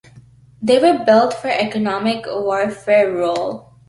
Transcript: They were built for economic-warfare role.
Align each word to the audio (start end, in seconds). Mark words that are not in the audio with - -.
They 0.63 0.79
were 0.79 1.05
built 1.05 1.31
for 1.31 1.49
economic-warfare 1.49 3.11
role. 3.15 3.73